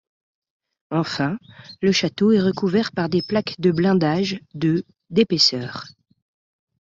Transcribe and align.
Enfin, 0.89 1.37
le 1.79 1.91
château 1.91 2.31
est 2.31 2.41
recouvert 2.41 2.91
par 2.91 3.07
des 3.07 3.21
plaques 3.21 3.53
de 3.59 3.69
blindage 3.69 4.39
de 4.55 4.83
d'épaisseur. 5.11 5.85